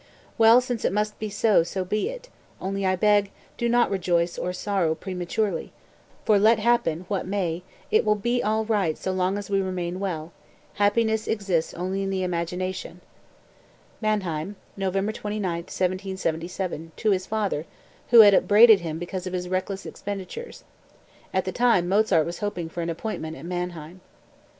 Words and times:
Well, 0.35 0.61
since 0.61 0.83
it 0.83 0.91
must 0.91 1.19
be 1.19 1.29
so, 1.29 1.61
so 1.61 1.85
be 1.85 2.09
it; 2.09 2.27
only 2.59 2.87
I 2.87 2.95
beg, 2.95 3.29
do 3.55 3.69
not 3.69 3.91
rejoice 3.91 4.35
or 4.35 4.51
sorrow 4.51 4.95
prematurely; 4.95 5.73
for 6.25 6.39
let 6.39 6.57
happen 6.57 7.05
what 7.07 7.27
may 7.27 7.61
it 7.91 8.03
will 8.03 8.15
be 8.15 8.41
all 8.41 8.65
right 8.65 8.97
so 8.97 9.11
long 9.11 9.37
as 9.37 9.47
we 9.51 9.61
remain 9.61 9.99
well 9.99 10.31
happiness 10.81 11.27
exists 11.27 11.75
only 11.75 12.01
in 12.01 12.09
the 12.09 12.23
imagination." 12.23 12.99
(Mannheim, 14.01 14.55
November 14.75 15.11
29, 15.11 15.45
1777, 15.51 16.93
to 16.97 17.11
his 17.11 17.27
father, 17.27 17.67
who 18.09 18.21
had 18.21 18.33
upbraided 18.33 18.79
him 18.79 18.97
because 18.97 19.27
of 19.27 19.33
his 19.33 19.49
reckless 19.49 19.85
expenditures. 19.85 20.63
At 21.31 21.45
the 21.45 21.51
time 21.51 21.87
Mozart 21.87 22.25
was 22.25 22.39
hoping 22.39 22.69
for 22.69 22.81
an 22.81 22.89
appointment 22.89 23.37
at 23.37 23.45
Mannheim.) 23.45 23.97
204. 24.01 24.01